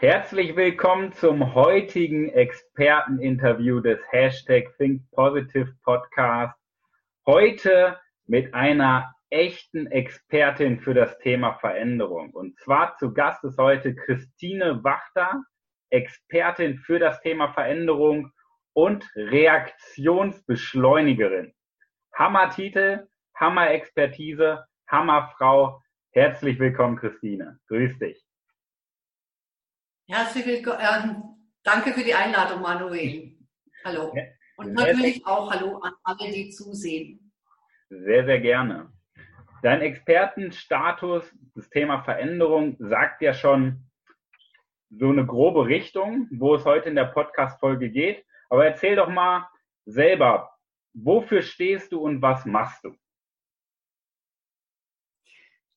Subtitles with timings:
[0.00, 6.56] Herzlich willkommen zum heutigen Experteninterview des Hashtag Think Positive Podcast.
[7.26, 12.32] Heute mit einer echten Expertin für das Thema Veränderung.
[12.32, 15.42] Und zwar zu Gast ist heute Christine Wachter,
[15.90, 18.30] Expertin für das Thema Veränderung
[18.74, 21.52] und Reaktionsbeschleunigerin.
[22.14, 25.82] Hammer-Titel, Hammer-Expertise, Hammerfrau.
[26.12, 27.58] Herzlich willkommen, Christine.
[27.66, 28.27] Grüß dich.
[30.10, 30.80] Herzlich willkommen.
[30.80, 31.14] Äh,
[31.62, 33.36] danke für die Einladung, Manuel.
[33.84, 34.10] Hallo.
[34.56, 37.30] Und natürlich auch Hallo an alle, die zusehen.
[37.90, 38.90] Sehr, sehr gerne.
[39.62, 43.84] Dein Expertenstatus, das Thema Veränderung, sagt ja schon
[44.88, 48.24] so eine grobe Richtung, wo es heute in der Podcast-Folge geht.
[48.48, 49.46] Aber erzähl doch mal
[49.84, 50.56] selber,
[50.94, 52.96] wofür stehst du und was machst du?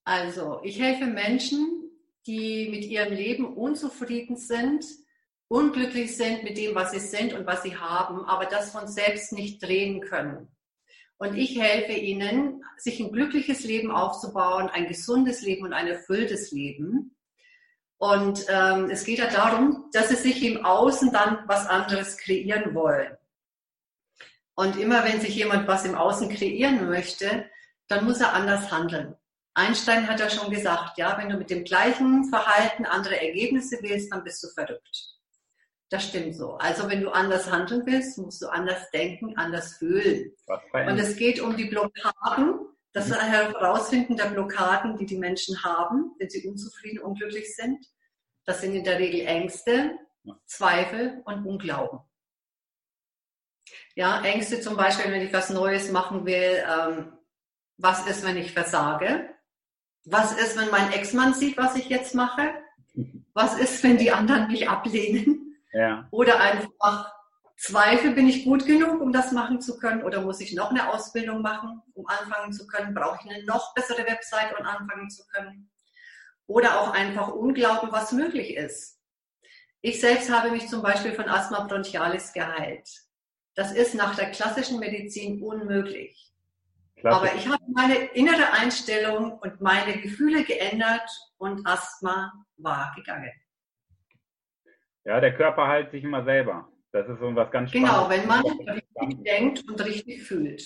[0.06, 1.91] Also, ich helfe Menschen,
[2.28, 4.86] die mit ihrem Leben unzufrieden sind,
[5.48, 9.34] unglücklich sind mit dem, was sie sind und was sie haben, aber das von selbst
[9.34, 10.48] nicht drehen können.
[11.18, 16.52] Und ich helfe ihnen, sich ein glückliches Leben aufzubauen, ein gesundes Leben und ein erfülltes
[16.52, 17.16] Leben.
[17.98, 22.74] Und ähm, es geht ja darum, dass sie sich im Außen dann was anderes kreieren
[22.74, 23.16] wollen.
[24.56, 27.50] Und immer wenn sich jemand was im Außen kreieren möchte,
[27.88, 29.16] dann muss er anders handeln.
[29.54, 34.12] Einstein hat ja schon gesagt, ja, wenn du mit dem gleichen Verhalten andere Ergebnisse willst,
[34.12, 35.18] dann bist du verrückt.
[35.90, 36.54] Das stimmt so.
[36.54, 40.32] Also wenn du anders handeln willst, musst du anders denken, anders fühlen.
[40.72, 42.60] Und es geht um die Blockaden,
[42.94, 43.16] das mhm.
[43.16, 47.86] Herausfinden der Blockaden, die die Menschen haben, wenn sie unzufrieden, unglücklich sind.
[48.46, 49.98] Das sind in der Regel Ängste,
[50.46, 52.00] Zweifel und Unglauben.
[53.96, 57.18] Ja, Ängste zum Beispiel, wenn ich was Neues machen will, ähm,
[57.78, 59.30] was ist, wenn ich versage?
[60.06, 62.54] Was ist, wenn mein Ex-Mann sieht, was ich jetzt mache?
[63.34, 65.56] Was ist, wenn die anderen mich ablehnen?
[65.74, 66.08] Ja.
[66.12, 67.14] Oder einfach
[67.58, 70.04] Zweifel, bin ich gut genug, um das machen zu können?
[70.04, 72.96] Oder muss ich noch eine Ausbildung machen, um anfangen zu können?
[72.96, 75.70] Brauche ich eine noch bessere Website, um anfangen zu können?
[76.48, 79.00] Oder auch einfach Unglauben, was möglich ist.
[79.82, 82.90] Ich selbst habe mich zum Beispiel von Asthma bronchialis geheilt.
[83.54, 86.31] Das ist nach der klassischen Medizin unmöglich.
[87.02, 87.18] Klasse.
[87.18, 93.32] Aber ich habe meine innere Einstellung und meine Gefühle geändert und Asthma war gegangen.
[95.04, 96.70] Ja, der Körper heilt sich immer selber.
[96.92, 100.62] Das ist so was ganz Genau, wenn man richtig denkt und richtig fühlt.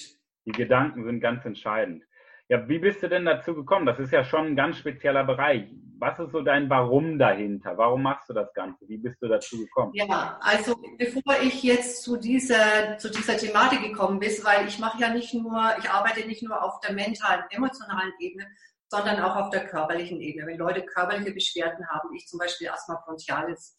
[0.46, 2.04] Die Gedanken sind ganz entscheidend.
[2.48, 3.88] Ja, wie bist du denn dazu gekommen?
[3.88, 5.68] Das ist ja schon ein ganz spezieller Bereich.
[5.98, 7.76] Was ist so dein Warum dahinter?
[7.78, 8.88] Warum machst du das Ganze?
[8.88, 9.92] Wie bist du dazu gekommen?
[9.96, 15.02] Ja, also bevor ich jetzt zu dieser, zu dieser Thematik gekommen bin, weil ich mache
[15.02, 18.46] ja nicht nur, ich arbeite nicht nur auf der mentalen, emotionalen Ebene,
[18.90, 20.46] sondern auch auf der körperlichen Ebene.
[20.46, 23.76] Wenn Leute körperliche Beschwerden haben, ich zum Beispiel Asthma bronchialis,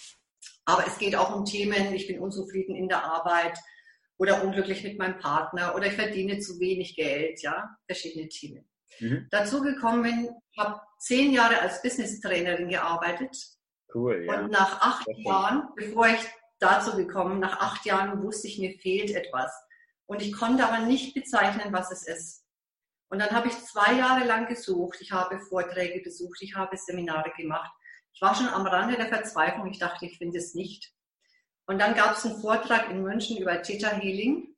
[0.64, 3.56] aber es geht auch um Themen, ich bin unzufrieden in der Arbeit,
[4.18, 8.68] oder unglücklich mit meinem Partner oder ich verdiene zu wenig Geld, ja, verschiedene Themen.
[9.00, 9.28] Mhm.
[9.30, 13.36] Dazu gekommen bin, habe zehn Jahre als Business Trainerin gearbeitet.
[13.94, 14.40] Cool, ja.
[14.40, 16.20] Und nach acht Jahren, bevor ich
[16.58, 19.52] dazu gekommen, nach acht Jahren wusste ich, mir fehlt etwas.
[20.06, 22.44] Und ich konnte aber nicht bezeichnen, was es ist.
[23.08, 24.98] Und dann habe ich zwei Jahre lang gesucht.
[25.00, 27.70] Ich habe Vorträge besucht, ich habe Seminare gemacht.
[28.12, 29.66] Ich war schon am Rande der Verzweiflung.
[29.70, 30.92] Ich dachte, ich finde es nicht.
[31.66, 34.54] Und dann gab es einen Vortrag in München über Theta Healing.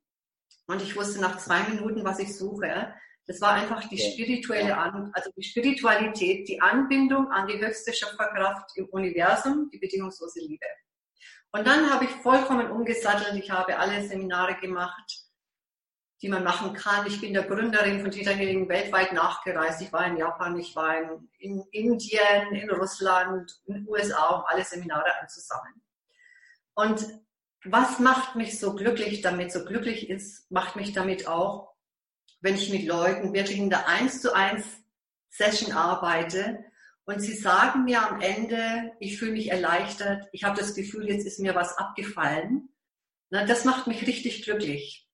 [0.66, 2.94] Und ich wusste nach zwei Minuten, was ich suche.
[3.26, 8.86] Das war einfach die spirituelle also die Spiritualität, die Anbindung an die höchste Schöpferkraft im
[8.86, 10.66] Universum, die bedingungslose Liebe.
[11.52, 13.34] Und dann habe ich vollkommen umgesattelt.
[13.42, 15.24] Ich habe alle Seminare gemacht,
[16.20, 17.06] die man machen kann.
[17.06, 19.80] Ich bin der Gründerin von Theta Healing weltweit nachgereist.
[19.82, 24.44] Ich war in Japan, ich war in, in Indien, in Russland, in den USA, um
[24.46, 25.82] alle Seminare einzusammeln.
[26.78, 27.04] Und
[27.64, 31.74] was macht mich so glücklich, damit so glücklich ist, macht mich damit auch,
[32.40, 34.64] wenn ich mit Leuten wirklich in der 1 zu 1
[35.28, 36.64] Session arbeite
[37.04, 41.26] und sie sagen mir am Ende, ich fühle mich erleichtert, ich habe das Gefühl, jetzt
[41.26, 42.68] ist mir was abgefallen.
[43.30, 45.08] Na, das macht mich richtig glücklich.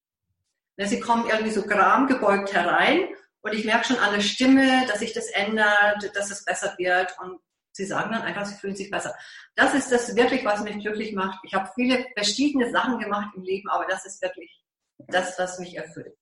[0.77, 3.09] Na, sie kommen irgendwie so gramgebeugt herein
[3.41, 7.17] und ich merke schon an der Stimme, dass sich das ändert, dass es besser wird
[7.21, 7.41] und
[7.75, 9.13] Sie sagen dann einfach, sie fühlen sich besser.
[9.57, 11.41] Das ist das wirklich, was mich glücklich macht.
[11.43, 14.63] Ich habe viele verschiedene Sachen gemacht im Leben, aber das ist wirklich
[15.09, 16.17] das, was mich erfüllt.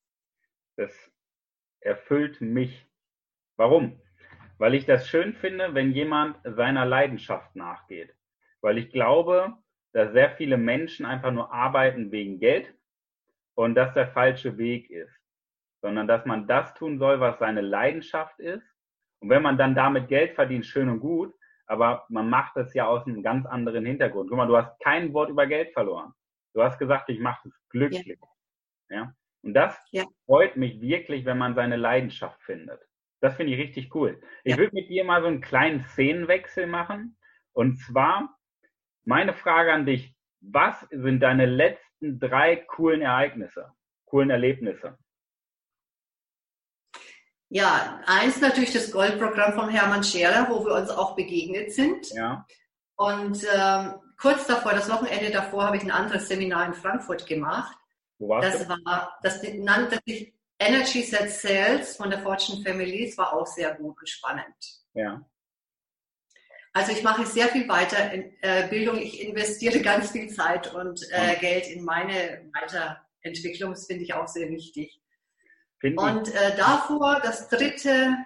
[0.77, 0.93] Das
[1.81, 2.87] erfüllt mich.
[3.57, 4.01] Warum?
[4.57, 8.15] Weil ich das schön finde, wenn jemand seiner Leidenschaft nachgeht.
[8.63, 9.53] Weil ich glaube,
[9.93, 12.73] dass sehr viele Menschen einfach nur arbeiten wegen Geld
[13.55, 15.13] und das der falsche Weg ist.
[15.83, 18.65] Sondern dass man das tun soll, was seine Leidenschaft ist.
[19.19, 21.35] Und wenn man dann damit Geld verdient, schön und gut,
[21.73, 24.29] aber man macht es ja aus einem ganz anderen Hintergrund.
[24.29, 26.13] Guck mal, du hast kein Wort über Geld verloren.
[26.53, 28.19] Du hast gesagt, ich mache es glücklich.
[28.91, 28.97] Ja.
[28.97, 29.15] ja.
[29.43, 30.05] Und das ja.
[30.27, 32.79] freut mich wirklich, wenn man seine Leidenschaft findet.
[33.23, 34.21] Das finde ich richtig cool.
[34.45, 34.59] Ich ja.
[34.59, 37.17] würde mit dir mal so einen kleinen Szenenwechsel machen.
[37.55, 38.37] Und zwar
[39.05, 40.15] meine Frage an dich.
[40.43, 43.73] Was sind deine letzten drei coolen Ereignisse,
[44.05, 44.99] coolen Erlebnisse?
[47.55, 52.09] Ja, eins natürlich das Goldprogramm von Hermann Scherer, wo wir uns auch begegnet sind.
[52.15, 52.47] Ja.
[52.97, 57.77] Und ähm, kurz davor, das Wochenende davor, habe ich ein anderes Seminar in Frankfurt gemacht.
[58.19, 58.69] Wo warst das du?
[58.71, 63.07] war, das nannte sich Energy Set Sales von der Fortune Family.
[63.07, 64.57] Es war auch sehr gut und spannend.
[64.95, 65.21] Ja.
[66.73, 68.97] Also ich mache sehr viel Weiterbildung.
[68.97, 73.73] Äh, ich investiere ganz viel Zeit und äh, Geld in meine Weiterentwicklung.
[73.73, 75.02] Das finde ich auch sehr wichtig.
[75.83, 78.17] Und äh, davor das dritte,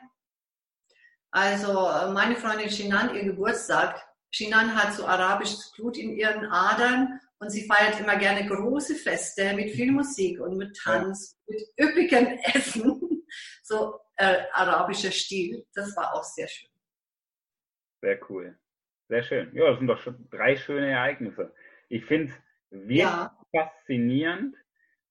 [1.31, 4.03] also äh, meine Freundin Shinan, ihr Geburtstag.
[4.31, 9.55] Shinan hat so arabisches Blut in ihren Adern und sie feiert immer gerne große Feste
[9.55, 11.55] mit viel Musik und mit Tanz, ja.
[11.55, 13.25] mit üppigem Essen,
[13.63, 15.65] so äh, arabischer Stil.
[15.75, 16.71] Das war auch sehr schön.
[18.03, 18.59] Sehr cool.
[19.09, 19.55] Sehr schön.
[19.55, 21.55] Ja, das sind doch schon drei schöne Ereignisse.
[21.89, 22.39] Ich finde es
[22.71, 23.39] wirklich ja.
[23.55, 24.57] faszinierend,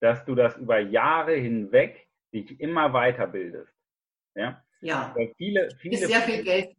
[0.01, 2.04] dass du das über Jahre hinweg
[2.35, 3.73] dich immer weiterbildest.
[4.35, 4.63] Ja.
[4.81, 5.13] Ja.
[5.15, 5.95] Weil viele, viele.
[5.95, 6.75] Ist sehr viel Geld.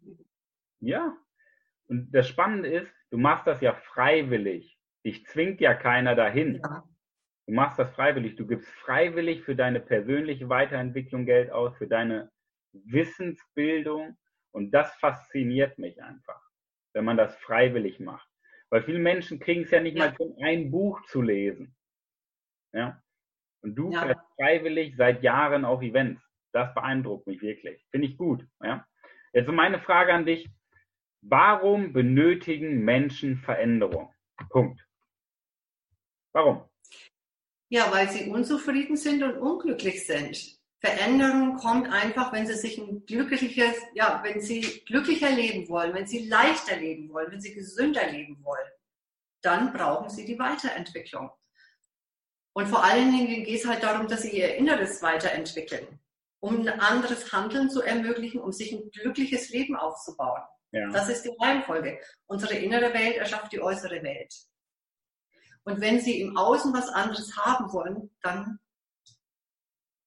[0.81, 1.17] Ja.
[1.89, 4.79] Und das Spannende ist, du machst das ja freiwillig.
[5.05, 6.61] Dich zwingt ja keiner dahin.
[6.63, 6.85] Ja.
[7.47, 8.37] Du machst das freiwillig.
[8.37, 12.31] Du gibst freiwillig für deine persönliche Weiterentwicklung Geld aus, für deine
[12.73, 14.17] Wissensbildung.
[14.51, 16.43] Und das fasziniert mich einfach,
[16.93, 18.29] wenn man das freiwillig macht.
[18.69, 20.07] Weil viele Menschen kriegen es ja nicht ja.
[20.07, 21.77] mal hin, ein Buch zu lesen.
[22.73, 23.01] Ja.
[23.67, 24.03] Und du ja.
[24.03, 26.23] fährst freiwillig seit Jahren auf Events.
[26.53, 27.85] Das beeindruckt mich wirklich.
[27.91, 28.47] Finde ich gut.
[28.63, 28.87] Ja?
[29.33, 30.49] Jetzt meine Frage an dich.
[31.21, 34.15] Warum benötigen Menschen Veränderung?
[34.51, 34.87] Punkt.
[36.33, 36.63] Warum?
[37.69, 40.61] Ja, weil sie unzufrieden sind und unglücklich sind.
[40.79, 46.07] Veränderung kommt einfach, wenn sie sich ein glückliches, ja, wenn sie glücklicher leben wollen, wenn
[46.07, 48.71] sie leichter leben wollen, wenn sie gesünder leben wollen,
[49.43, 51.33] dann brauchen sie die Weiterentwicklung.
[52.57, 56.01] Und vor allen Dingen geht es halt darum, dass sie ihr Inneres weiterentwickeln,
[56.41, 60.41] um ein anderes Handeln zu ermöglichen, um sich ein glückliches Leben aufzubauen.
[60.71, 60.89] Ja.
[60.89, 62.01] Das ist die Reihenfolge.
[62.25, 64.33] Unsere innere Welt erschafft die äußere Welt.
[65.65, 68.59] Und wenn Sie im Außen was anderes haben wollen, dann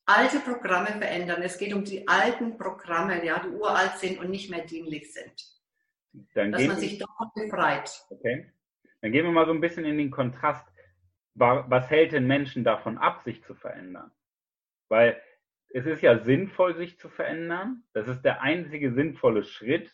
[0.07, 1.43] alte Programme verändern.
[1.43, 5.39] Es geht um die alten Programme, ja, die uralt sind und nicht mehr dienlich sind.
[6.33, 7.91] Dann Dass man sich davon befreit.
[8.09, 8.51] Okay.
[9.01, 10.65] Dann gehen wir mal so ein bisschen in den Kontrast
[11.39, 14.11] was hält den Menschen davon ab, sich zu verändern?
[14.89, 15.21] Weil
[15.69, 17.83] es ist ja sinnvoll, sich zu verändern.
[17.93, 19.91] Das ist der einzige sinnvolle Schritt,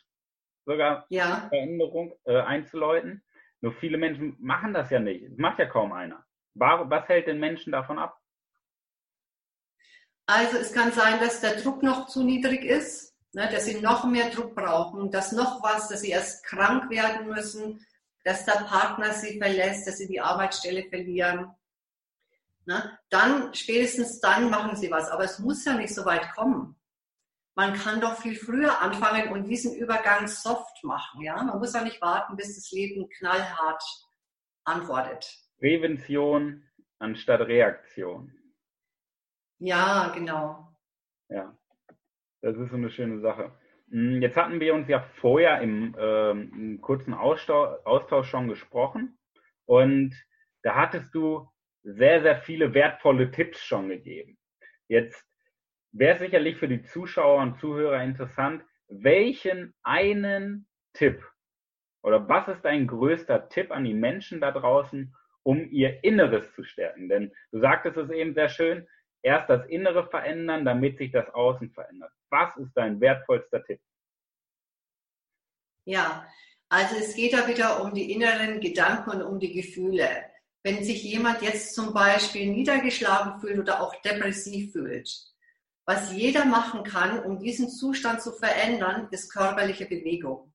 [0.65, 1.47] sogar ja.
[1.49, 3.23] Veränderung äh, einzuläuten.
[3.61, 5.25] Nur viele Menschen machen das ja nicht.
[5.29, 6.25] Das macht ja kaum einer.
[6.53, 8.17] Was hält den Menschen davon ab?
[10.27, 14.05] Also es kann sein, dass der Druck noch zu niedrig ist, ne, dass sie noch
[14.05, 17.85] mehr Druck brauchen, dass noch was, dass sie erst krank werden müssen,
[18.25, 21.53] dass der Partner sie verlässt, dass sie die Arbeitsstelle verlieren.
[22.65, 25.09] Na, dann, spätestens dann machen sie was.
[25.11, 26.75] Aber es muss ja nicht so weit kommen.
[27.53, 31.21] Man kann doch viel früher anfangen und diesen Übergang soft machen.
[31.21, 31.41] Ja?
[31.43, 33.83] Man muss ja nicht warten, bis das Leben knallhart
[34.65, 35.31] antwortet.
[35.59, 36.63] Prävention
[36.97, 38.33] anstatt Reaktion.
[39.59, 40.75] Ja, genau.
[41.29, 41.55] Ja,
[42.41, 43.55] das ist so eine schöne Sache.
[43.89, 49.17] Hm, jetzt hatten wir uns ja vorher im, ähm, im kurzen Austausch schon gesprochen
[49.65, 50.15] und
[50.63, 51.47] da hattest du
[51.83, 54.37] sehr, sehr viele wertvolle Tipps schon gegeben.
[54.87, 55.23] Jetzt
[55.91, 61.23] wäre sicherlich für die Zuschauer und Zuhörer interessant, welchen einen Tipp
[62.01, 66.63] oder was ist dein größter Tipp an die Menschen da draußen, um ihr Inneres zu
[66.63, 67.09] stärken?
[67.09, 68.87] Denn du sagtest es eben sehr schön,
[69.25, 72.11] erst das Innere verändern, damit sich das Außen verändert.
[72.29, 73.81] Was ist dein wertvollster Tipp?
[75.85, 76.27] Ja,
[76.69, 80.07] also es geht da wieder um die inneren Gedanken und um die Gefühle.
[80.63, 85.09] Wenn sich jemand jetzt zum Beispiel niedergeschlagen fühlt oder auch depressiv fühlt,
[85.87, 90.53] was jeder machen kann, um diesen Zustand zu verändern, ist körperliche Bewegung.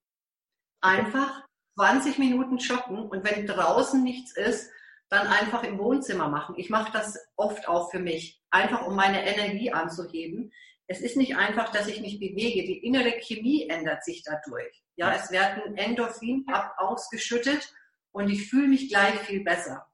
[0.80, 1.44] Einfach
[1.76, 4.70] 20 Minuten joggen und wenn draußen nichts ist,
[5.10, 6.54] dann einfach im Wohnzimmer machen.
[6.56, 10.52] Ich mache das oft auch für mich, einfach um meine Energie anzuheben.
[10.86, 12.64] Es ist nicht einfach, dass ich mich bewege.
[12.64, 14.82] Die innere Chemie ändert sich dadurch.
[14.96, 17.72] Ja, es werden Endorphin ausgeschüttet
[18.12, 19.86] und ich fühle mich gleich viel besser.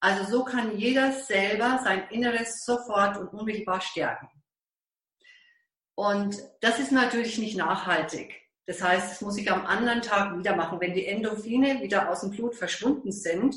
[0.00, 4.28] Also so kann jeder selber sein Inneres sofort und unmittelbar stärken.
[5.94, 8.34] Und das ist natürlich nicht nachhaltig.
[8.66, 10.80] Das heißt, das muss ich am anderen Tag wieder machen.
[10.80, 13.54] Wenn die Endorphine wieder aus dem Blut verschwunden sind,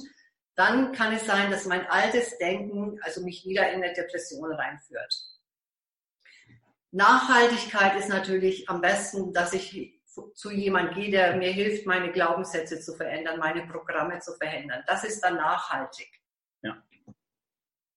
[0.56, 5.14] dann kann es sein, dass mein altes Denken also mich wieder in eine Depression reinführt.
[6.92, 10.02] Nachhaltigkeit ist natürlich am besten, dass ich
[10.34, 14.82] zu jemand gehe, der mir hilft, meine Glaubenssätze zu verändern, meine Programme zu verändern.
[14.88, 16.10] Das ist dann nachhaltig.
[16.62, 16.82] Ja.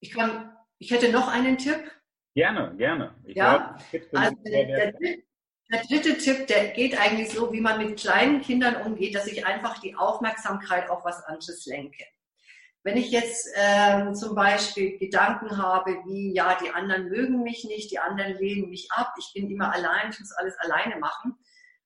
[0.00, 1.90] Ich, kann, ich hätte noch einen Tipp.
[2.34, 3.14] Gerne, gerne.
[3.24, 4.92] Ich ja, glaub, also der, der,
[5.70, 9.46] der dritte Tipp, der geht eigentlich so, wie man mit kleinen Kindern umgeht, dass ich
[9.46, 12.04] einfach die Aufmerksamkeit auf was anderes lenke.
[12.84, 17.90] Wenn ich jetzt ähm, zum Beispiel Gedanken habe, wie, ja, die anderen mögen mich nicht,
[17.90, 21.36] die anderen lehnen mich ab, ich bin immer allein, ich muss alles alleine machen,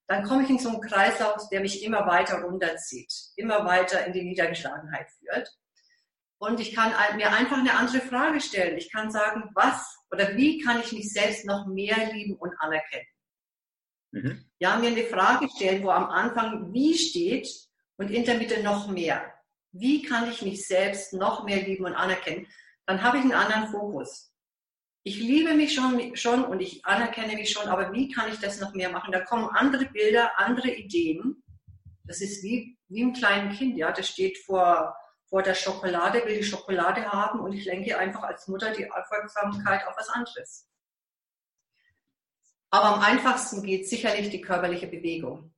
[0.07, 4.13] dann komme ich in so einen Kreislauf, der mich immer weiter runterzieht, immer weiter in
[4.13, 5.49] die Niedergeschlagenheit führt.
[6.39, 8.77] Und ich kann mir einfach eine andere Frage stellen.
[8.77, 13.07] Ich kann sagen, was oder wie kann ich mich selbst noch mehr lieben und anerkennen?
[14.11, 14.45] Mhm.
[14.59, 17.49] Ja, mir eine Frage stellen, wo am Anfang wie steht
[17.97, 19.33] und in der Mitte noch mehr.
[19.73, 22.47] Wie kann ich mich selbst noch mehr lieben und anerkennen?
[22.87, 24.33] Dann habe ich einen anderen Fokus
[25.05, 28.61] ich liebe mich schon, schon und ich anerkenne mich schon, aber wie kann ich das
[28.61, 29.13] noch mehr machen?
[29.13, 31.43] Da kommen andere Bilder, andere Ideen.
[32.05, 36.39] Das ist wie, wie ein kleines Kind, ja, das steht vor, vor der Schokolade, will
[36.39, 40.69] die Schokolade haben und ich lenke einfach als Mutter die Aufmerksamkeit auf was anderes.
[42.71, 45.53] Aber am einfachsten geht sicherlich die körperliche Bewegung.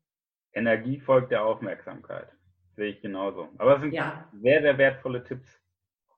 [0.52, 2.28] Energie folgt der Aufmerksamkeit.
[2.76, 3.48] Sehe ich genauso.
[3.58, 4.28] Aber es sind ja.
[4.32, 5.60] sehr, sehr wertvolle Tipps.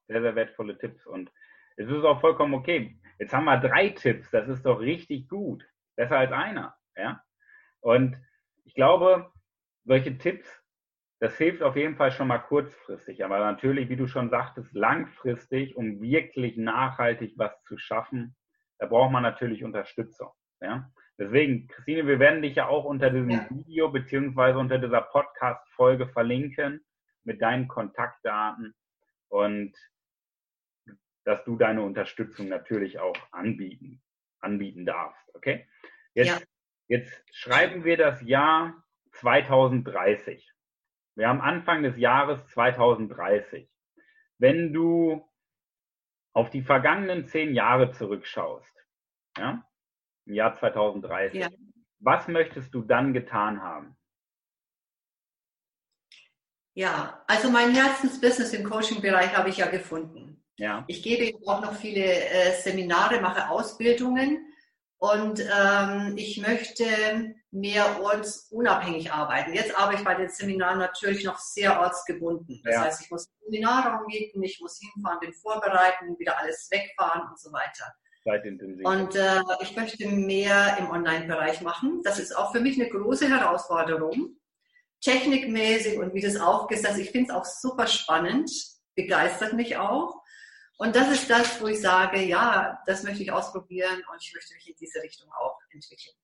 [0.09, 1.07] Sehr, sehr wertvolle Tipps.
[1.07, 1.31] Und
[1.77, 2.99] es ist auch vollkommen okay.
[3.19, 5.67] Jetzt haben wir drei Tipps, das ist doch richtig gut.
[5.97, 6.77] Besser als einer.
[6.97, 7.23] Ja?
[7.81, 8.17] Und
[8.65, 9.31] ich glaube,
[9.85, 10.63] solche Tipps,
[11.21, 13.25] das hilft auf jeden Fall schon mal kurzfristig.
[13.25, 18.37] Aber natürlich, wie du schon sagtest, langfristig, um wirklich nachhaltig was zu schaffen,
[18.79, 20.31] da braucht man natürlich Unterstützung.
[20.61, 20.91] Ja?
[21.19, 23.47] Deswegen, Christine, wir werden dich ja auch unter diesem ja.
[23.51, 26.85] Video beziehungsweise unter dieser Podcast-Folge verlinken
[27.25, 28.75] mit deinen Kontaktdaten.
[29.29, 29.75] Und
[31.25, 34.03] dass du deine Unterstützung natürlich auch anbieten,
[34.41, 35.35] anbieten darfst.
[35.35, 35.67] Okay?
[36.15, 36.47] Jetzt, ja.
[36.87, 40.49] jetzt schreiben wir das Jahr 2030.
[41.17, 43.69] Wir haben Anfang des Jahres 2030.
[44.39, 45.27] Wenn du
[46.33, 48.73] auf die vergangenen zehn Jahre zurückschaust,
[49.39, 49.67] ja,
[50.27, 51.49] im Jahr 2030, ja.
[52.01, 53.97] was möchtest du dann getan haben?
[56.75, 60.45] Ja, also mein Herzensbusiness im Coaching-Bereich habe ich ja gefunden.
[60.59, 60.85] Ja.
[60.89, 64.53] Ich gebe auch noch viele äh, Seminare, mache Ausbildungen
[64.99, 69.55] und ähm, ich möchte mehr ortsunabhängig arbeiten.
[69.55, 72.61] Jetzt arbeite ich bei den Seminaren natürlich noch sehr ortsgebunden.
[72.65, 72.81] Das ja.
[72.83, 77.53] heißt, ich muss Seminarraum mieten, ich muss hinfahren, den vorbereiten, wieder alles wegfahren und so
[77.53, 77.95] weiter.
[78.85, 82.01] Und äh, ich möchte mehr im Online-Bereich machen.
[82.05, 84.37] Das ist auch für mich eine große Herausforderung.
[85.01, 87.07] Technikmäßig und wie das aufgesetzt ist.
[87.07, 88.51] Ich finde es auch super spannend,
[88.95, 90.23] begeistert mich auch.
[90.79, 94.55] Und das ist das, wo ich sage, ja, das möchte ich ausprobieren und ich möchte
[94.55, 96.17] mich in diese Richtung auch entwickeln.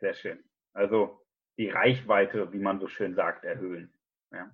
[0.00, 0.44] Sehr schön.
[0.72, 1.24] Also
[1.56, 3.92] die Reichweite, wie man so schön sagt, erhöhen.
[4.32, 4.50] Ja.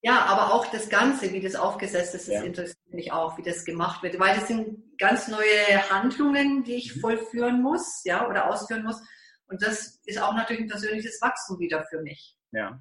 [0.00, 2.42] Ja, aber auch das Ganze, wie das aufgesetzt ist, das ja.
[2.42, 6.96] interessiert mich auch, wie das gemacht wird, weil das sind ganz neue Handlungen, die ich
[6.96, 7.00] mhm.
[7.00, 9.02] vollführen muss, ja, oder ausführen muss.
[9.48, 12.36] Und das ist auch natürlich ein persönliches Wachstum wieder für mich.
[12.52, 12.80] Ja.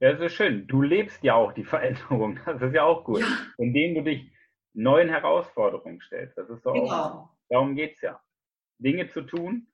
[0.00, 0.66] Ja, das ist schön.
[0.66, 2.40] Du lebst ja auch die Veränderung.
[2.46, 3.20] Das ist ja auch gut.
[3.20, 3.26] Ja.
[3.58, 4.32] Indem du dich
[4.72, 6.38] neuen Herausforderungen stellst.
[6.38, 6.90] Das ist so genau.
[6.90, 8.20] auch, darum geht's ja.
[8.78, 9.66] Dinge zu tun,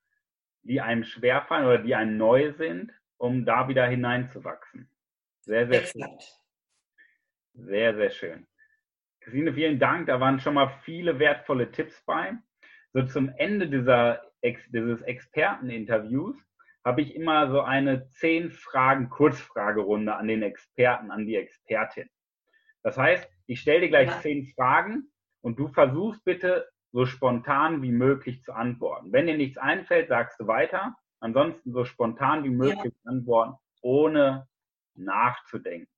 [0.63, 4.91] die einem schwerfallen oder die einem neu sind, um da wieder hineinzuwachsen.
[5.43, 6.23] Sehr, sehr Exakt.
[6.23, 6.46] schön.
[7.57, 8.47] Sehr, sehr schön.
[9.21, 10.07] Christine, vielen Dank.
[10.07, 12.35] Da waren schon mal viele wertvolle Tipps bei.
[12.93, 16.37] So zum Ende dieser, dieses Experteninterviews
[16.85, 22.09] habe ich immer so eine zehn Fragen Kurzfragerunde an den Experten, an die Expertin.
[22.83, 24.21] Das heißt, ich stelle dir gleich ja.
[24.21, 25.11] zehn Fragen
[25.41, 29.13] und du versuchst bitte so spontan wie möglich zu antworten.
[29.13, 30.95] Wenn dir nichts einfällt, sagst du weiter.
[31.21, 33.11] Ansonsten so spontan wie möglich ja.
[33.11, 34.47] antworten, ohne
[34.95, 35.96] nachzudenken.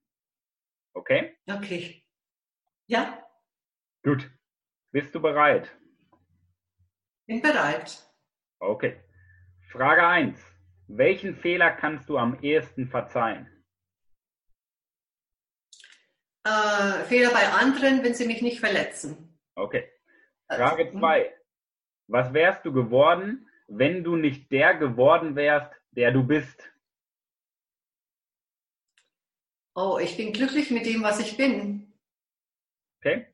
[0.98, 1.36] Okay?
[1.48, 2.02] Okay.
[2.88, 3.22] Ja.
[4.02, 4.28] Gut.
[4.90, 5.70] Bist du bereit?
[7.26, 8.02] Bin bereit.
[8.58, 9.00] Okay.
[9.70, 10.36] Frage 1.
[10.88, 13.46] welchen Fehler kannst du am ehesten verzeihen?
[16.44, 19.38] Äh, Fehler bei anderen, wenn sie mich nicht verletzen.
[19.54, 19.88] Okay.
[20.48, 21.22] Frage 2.
[21.22, 21.34] Also,
[22.08, 26.72] Was wärst du geworden, wenn du nicht der geworden wärst, der du bist?
[29.80, 31.92] Oh, ich bin glücklich mit dem, was ich bin.
[32.99, 33.32] Okay.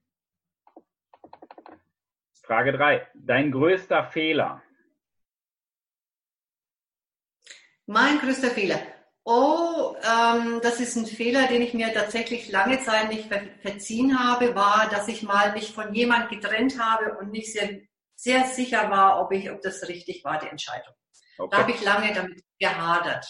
[2.42, 3.08] Frage 3.
[3.14, 4.62] Dein größter Fehler?
[7.86, 8.78] Mein größter Fehler.
[9.24, 14.18] Oh, ähm, das ist ein Fehler, den ich mir tatsächlich lange Zeit nicht ver verziehen
[14.18, 17.80] habe, war, dass ich mal mich von jemand getrennt habe und nicht sehr,
[18.16, 20.92] sehr sicher war, ob ich, ob das richtig war, die Entscheidung.
[21.38, 21.48] Okay.
[21.50, 23.26] Da habe ich lange damit gehadert.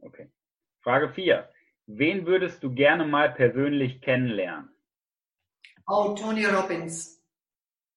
[0.00, 0.30] Okay.
[0.84, 1.50] Frage 4.
[1.86, 4.74] Wen würdest du gerne mal persönlich kennenlernen?
[5.86, 7.24] Oh, Tony Robbins.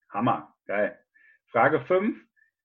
[0.09, 1.03] Hammer, geil.
[1.47, 2.23] Frage 5.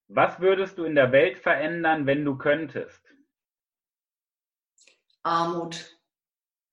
[0.08, 3.02] Was würdest du in der Welt verändern, wenn du könntest?
[5.22, 5.98] Armut.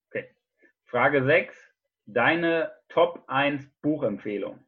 [0.09, 0.35] Okay.
[0.83, 1.55] Frage 6.
[2.05, 4.65] Deine Top 1 Buchempfehlung.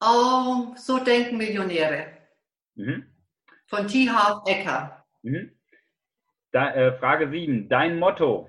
[0.00, 2.16] Oh, so denken Millionäre.
[2.74, 3.06] Mhm.
[3.66, 4.08] Von T.
[4.08, 5.06] Harv Ecker.
[5.22, 5.53] Mhm.
[6.54, 7.68] Da, äh, Frage 7.
[7.68, 8.48] Dein Motto.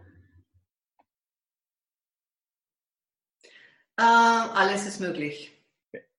[3.98, 5.52] Äh, alles ist möglich.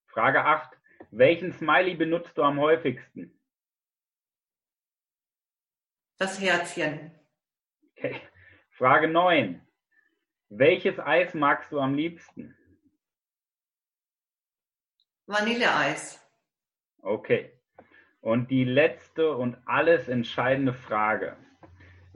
[0.06, 0.76] Frage 8.
[1.12, 3.40] Welchen Smiley benutzt du am häufigsten?
[6.18, 7.12] Das Herzchen.
[7.92, 8.20] Okay.
[8.70, 9.64] Frage 9.
[10.48, 12.56] Welches Eis magst du am liebsten?
[15.26, 16.20] Vanilleeis.
[17.02, 17.56] Okay.
[18.20, 21.36] Und die letzte und alles entscheidende Frage.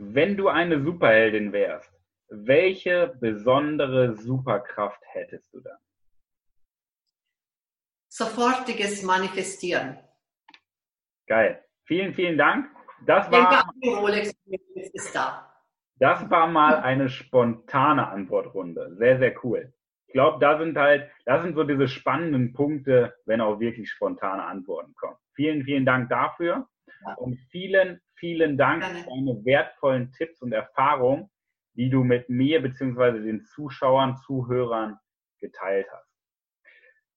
[0.02, 1.92] Wenn du eine Superheldin wärst,
[2.30, 5.76] welche besondere Superkraft hättest du dann?
[8.08, 9.98] Sofortiges Manifestieren.
[11.26, 11.62] Geil.
[11.84, 12.74] Vielen, vielen Dank.
[13.04, 13.70] Das war,
[15.98, 18.96] das war mal eine spontane Antwortrunde.
[18.96, 19.74] Sehr, sehr cool.
[20.06, 24.44] Ich glaube, da sind halt, da sind so diese spannenden Punkte, wenn auch wirklich spontane
[24.44, 25.18] Antworten kommen.
[25.34, 26.68] Vielen, vielen Dank dafür
[27.16, 31.30] und vielen, vielen Dank für deine wertvollen Tipps und Erfahrungen,
[31.74, 33.20] die du mit mir bzw.
[33.20, 34.98] den Zuschauern, Zuhörern
[35.40, 36.09] geteilt hast.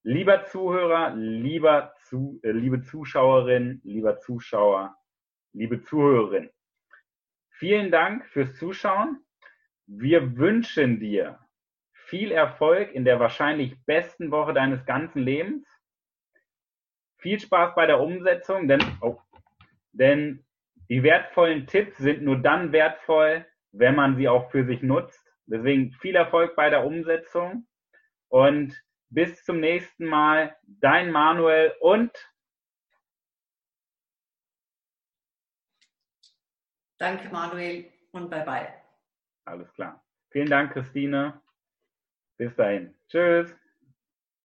[0.04, 4.96] Lieber Zuhörer, lieber zu, äh, liebe Zuschauerin, lieber Zuschauer,
[5.54, 6.50] liebe Zuhörerin.
[7.52, 9.24] Vielen Dank fürs Zuschauen.
[9.86, 11.40] Wir wünschen dir
[11.92, 15.68] viel Erfolg in der wahrscheinlich besten Woche deines ganzen Lebens.
[17.18, 19.20] Viel Spaß bei der Umsetzung, denn, oh,
[19.94, 20.44] denn
[20.90, 25.20] die wertvollen Tipps sind nur dann wertvoll, wenn man sie auch für sich nutzt.
[25.46, 27.68] Deswegen viel Erfolg bei der Umsetzung
[28.30, 30.56] und bis zum nächsten Mal.
[30.64, 32.12] Dein Manuel und
[36.98, 38.74] Danke, Manuel, und bye bye.
[39.44, 40.02] Alles klar.
[40.30, 41.42] Vielen Dank, Christine.
[42.38, 42.96] Bis dahin.
[43.10, 43.54] Tschüss.